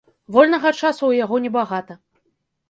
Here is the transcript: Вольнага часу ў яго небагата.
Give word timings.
Вольнага 0.37 0.71
часу 0.79 0.99
ў 0.99 1.19
яго 1.23 1.35
небагата. 1.45 1.93